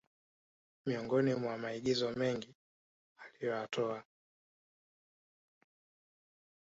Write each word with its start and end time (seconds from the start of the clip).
miongoni 0.85 1.33
mwa 1.35 1.57
maagizo 1.57 2.11
mengi 2.11 2.55
aliyoyatoa 3.17 4.03